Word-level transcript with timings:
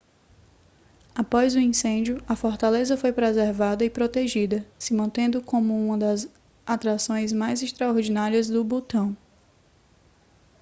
após 1.13 1.53
o 1.53 1.59
incêndio 1.59 2.23
a 2.27 2.35
fortaleza 2.35 2.97
foi 2.97 3.13
preservada 3.13 3.85
e 3.85 3.89
protegida 3.91 4.65
se 4.79 4.95
mantendo 4.95 5.43
como 5.43 5.75
uma 5.77 5.95
das 5.95 6.27
atrações 6.65 7.31
mais 7.31 7.61
extraordinárias 7.61 8.47
do 8.47 8.63
butão 8.63 9.15